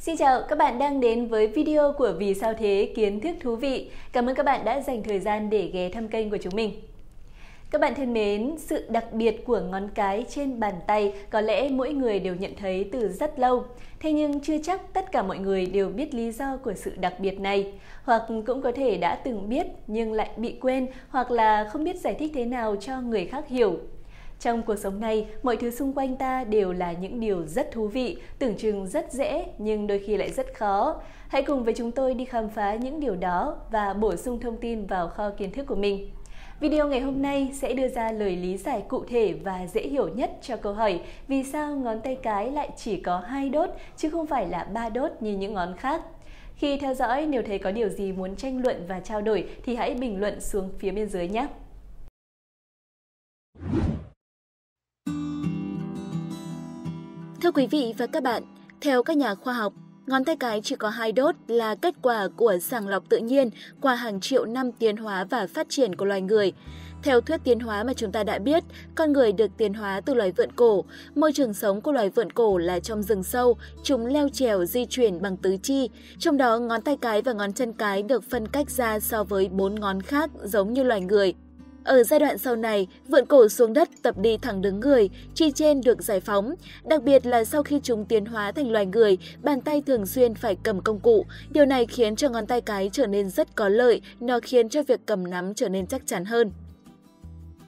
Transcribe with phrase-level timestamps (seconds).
[0.00, 3.56] Xin chào, các bạn đang đến với video của Vì sao thế kiến thức thú
[3.56, 3.90] vị.
[4.12, 6.72] Cảm ơn các bạn đã dành thời gian để ghé thăm kênh của chúng mình.
[7.70, 11.68] Các bạn thân mến, sự đặc biệt của ngón cái trên bàn tay có lẽ
[11.68, 13.64] mỗi người đều nhận thấy từ rất lâu.
[14.00, 17.14] Thế nhưng chưa chắc tất cả mọi người đều biết lý do của sự đặc
[17.18, 17.72] biệt này,
[18.04, 22.00] hoặc cũng có thể đã từng biết nhưng lại bị quên hoặc là không biết
[22.00, 23.78] giải thích thế nào cho người khác hiểu.
[24.40, 27.88] Trong cuộc sống này, mọi thứ xung quanh ta đều là những điều rất thú
[27.88, 31.00] vị, tưởng chừng rất dễ nhưng đôi khi lại rất khó.
[31.28, 34.56] Hãy cùng với chúng tôi đi khám phá những điều đó và bổ sung thông
[34.56, 36.10] tin vào kho kiến thức của mình.
[36.60, 40.08] Video ngày hôm nay sẽ đưa ra lời lý giải cụ thể và dễ hiểu
[40.08, 44.10] nhất cho câu hỏi vì sao ngón tay cái lại chỉ có hai đốt chứ
[44.10, 46.02] không phải là ba đốt như những ngón khác.
[46.56, 49.76] Khi theo dõi, nếu thấy có điều gì muốn tranh luận và trao đổi thì
[49.76, 51.46] hãy bình luận xuống phía bên dưới nhé.
[57.48, 58.42] Thưa quý vị và các bạn,
[58.80, 59.72] theo các nhà khoa học,
[60.06, 63.50] ngón tay cái chỉ có hai đốt là kết quả của sàng lọc tự nhiên
[63.80, 66.52] qua hàng triệu năm tiến hóa và phát triển của loài người.
[67.02, 70.14] Theo thuyết tiến hóa mà chúng ta đã biết, con người được tiến hóa từ
[70.14, 70.84] loài vượn cổ.
[71.14, 74.84] Môi trường sống của loài vượn cổ là trong rừng sâu, chúng leo trèo di
[74.84, 75.90] chuyển bằng tứ chi.
[76.18, 79.48] Trong đó, ngón tay cái và ngón chân cái được phân cách ra so với
[79.48, 81.34] bốn ngón khác giống như loài người.
[81.88, 85.50] Ở giai đoạn sau này, vượn cổ xuống đất tập đi thẳng đứng người, chi
[85.50, 86.54] trên được giải phóng.
[86.84, 90.34] Đặc biệt là sau khi chúng tiến hóa thành loài người, bàn tay thường xuyên
[90.34, 91.24] phải cầm công cụ.
[91.50, 94.82] Điều này khiến cho ngón tay cái trở nên rất có lợi, nó khiến cho
[94.82, 96.50] việc cầm nắm trở nên chắc chắn hơn.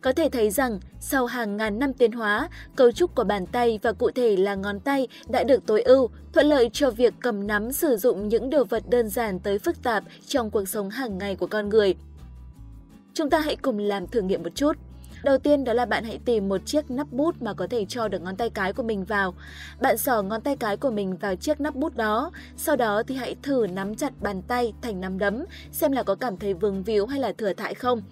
[0.00, 3.78] Có thể thấy rằng, sau hàng ngàn năm tiến hóa, cấu trúc của bàn tay
[3.82, 7.46] và cụ thể là ngón tay đã được tối ưu, thuận lợi cho việc cầm
[7.46, 11.18] nắm sử dụng những đồ vật đơn giản tới phức tạp trong cuộc sống hàng
[11.18, 11.94] ngày của con người.
[13.14, 14.76] Chúng ta hãy cùng làm thử nghiệm một chút.
[15.24, 18.08] Đầu tiên đó là bạn hãy tìm một chiếc nắp bút mà có thể cho
[18.08, 19.34] được ngón tay cái của mình vào.
[19.80, 23.14] Bạn xỏ ngón tay cái của mình vào chiếc nắp bút đó, sau đó thì
[23.14, 26.82] hãy thử nắm chặt bàn tay thành nắm đấm, xem là có cảm thấy vương
[26.82, 28.02] víu hay là thừa thãi không.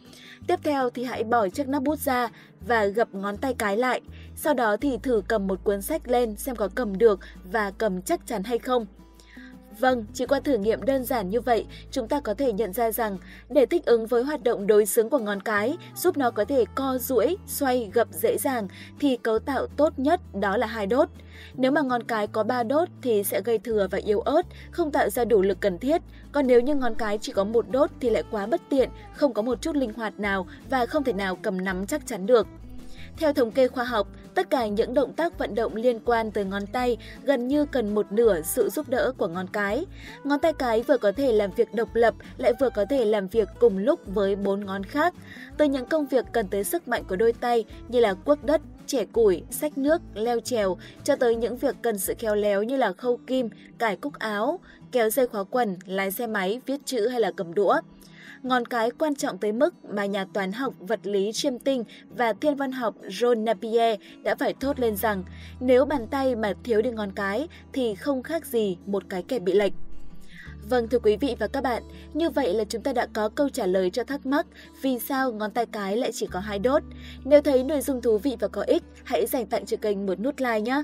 [0.46, 2.28] Tiếp theo thì hãy bỏ chiếc nắp bút ra
[2.66, 4.00] và gập ngón tay cái lại.
[4.36, 7.20] Sau đó thì thử cầm một cuốn sách lên xem có cầm được
[7.52, 8.86] và cầm chắc chắn hay không.
[9.80, 12.92] Vâng, chỉ qua thử nghiệm đơn giản như vậy, chúng ta có thể nhận ra
[12.92, 13.18] rằng
[13.48, 16.64] để thích ứng với hoạt động đối xứng của ngón cái, giúp nó có thể
[16.74, 18.68] co duỗi, xoay, gập dễ dàng,
[19.00, 21.08] thì cấu tạo tốt nhất đó là hai đốt.
[21.54, 24.90] Nếu mà ngón cái có 3 đốt thì sẽ gây thừa và yếu ớt, không
[24.90, 26.02] tạo ra đủ lực cần thiết.
[26.32, 29.34] Còn nếu như ngón cái chỉ có một đốt thì lại quá bất tiện, không
[29.34, 32.46] có một chút linh hoạt nào và không thể nào cầm nắm chắc chắn được.
[33.16, 36.44] Theo thống kê khoa học, tất cả những động tác vận động liên quan tới
[36.44, 39.86] ngón tay gần như cần một nửa sự giúp đỡ của ngón cái.
[40.24, 43.28] Ngón tay cái vừa có thể làm việc độc lập, lại vừa có thể làm
[43.28, 45.14] việc cùng lúc với bốn ngón khác.
[45.56, 48.60] Từ những công việc cần tới sức mạnh của đôi tay như là cuốc đất,
[48.86, 52.76] chẻ củi, xách nước, leo trèo, cho tới những việc cần sự khéo léo như
[52.76, 53.48] là khâu kim,
[53.78, 54.60] cài cúc áo,
[54.92, 57.80] kéo dây khóa quần, lái xe máy, viết chữ hay là cầm đũa.
[58.42, 62.32] Ngón cái quan trọng tới mức mà nhà toán học, vật lý chiêm tinh và
[62.32, 65.24] thiên văn học John Napier đã phải thốt lên rằng
[65.60, 69.42] nếu bàn tay mà thiếu đi ngón cái thì không khác gì một cái kẹp
[69.42, 69.72] bị lệch.
[70.68, 71.82] Vâng thưa quý vị và các bạn,
[72.14, 74.46] như vậy là chúng ta đã có câu trả lời cho thắc mắc
[74.82, 76.82] vì sao ngón tay cái lại chỉ có hai đốt.
[77.24, 80.20] Nếu thấy nội dung thú vị và có ích, hãy dành tặng cho kênh một
[80.20, 80.82] nút like nhé.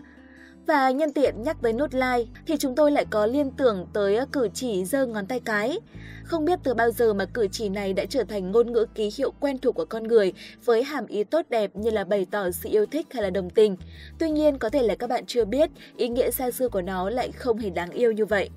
[0.67, 4.17] Và nhân tiện nhắc tới nút like thì chúng tôi lại có liên tưởng tới
[4.17, 5.79] ờ, cử chỉ giơ ngón tay cái.
[6.25, 9.13] Không biết từ bao giờ mà cử chỉ này đã trở thành ngôn ngữ ký
[9.19, 10.33] hiệu quen thuộc của con người
[10.65, 13.51] với hàm ý tốt đẹp như là bày tỏ sự yêu thích hay là đồng
[13.51, 13.77] tình.
[14.19, 17.11] Tuy nhiên có thể là các bạn chưa biết ý nghĩa xa xưa của nó
[17.11, 18.51] lại không hề đáng yêu như vậy.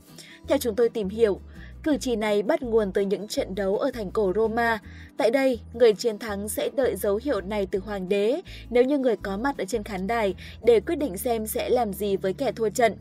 [0.48, 1.40] Theo chúng tôi tìm hiểu,
[1.90, 4.80] Cử chỉ này bắt nguồn từ những trận đấu ở thành cổ Roma.
[5.18, 8.98] Tại đây, người chiến thắng sẽ đợi dấu hiệu này từ hoàng đế nếu như
[8.98, 12.34] người có mặt ở trên khán đài để quyết định xem sẽ làm gì với
[12.34, 12.96] kẻ thua trận.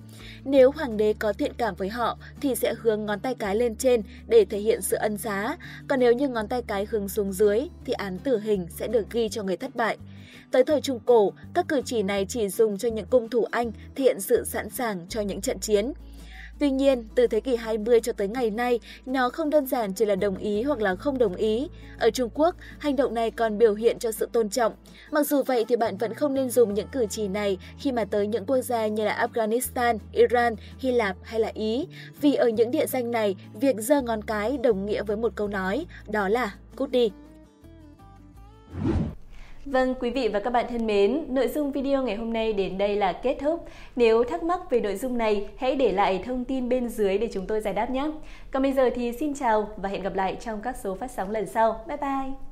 [0.44, 3.76] Nếu hoàng đế có thiện cảm với họ thì sẽ hướng ngón tay cái lên
[3.76, 5.56] trên để thể hiện sự ân xá,
[5.88, 9.10] còn nếu như ngón tay cái hướng xuống dưới thì án tử hình sẽ được
[9.10, 9.96] ghi cho người thất bại.
[10.50, 13.72] Tới thời Trung Cổ, các cử chỉ này chỉ dùng cho những cung thủ Anh
[13.94, 15.92] thể hiện sự sẵn sàng cho những trận chiến.
[16.58, 20.04] Tuy nhiên, từ thế kỷ 20 cho tới ngày nay, nó không đơn giản chỉ
[20.04, 21.68] là đồng ý hoặc là không đồng ý.
[21.98, 24.72] Ở Trung Quốc, hành động này còn biểu hiện cho sự tôn trọng.
[25.10, 28.04] Mặc dù vậy thì bạn vẫn không nên dùng những cử chỉ này khi mà
[28.04, 31.86] tới những quốc gia như là Afghanistan, Iran, Hy Lạp hay là Ý,
[32.20, 35.48] vì ở những địa danh này, việc giơ ngón cái đồng nghĩa với một câu
[35.48, 37.10] nói, đó là cút đi.
[39.70, 42.78] Vâng, quý vị và các bạn thân mến, nội dung video ngày hôm nay đến
[42.78, 43.64] đây là kết thúc.
[43.96, 47.28] Nếu thắc mắc về nội dung này, hãy để lại thông tin bên dưới để
[47.32, 48.10] chúng tôi giải đáp nhé.
[48.50, 51.30] Còn bây giờ thì xin chào và hẹn gặp lại trong các số phát sóng
[51.30, 51.84] lần sau.
[51.86, 52.47] Bye bye!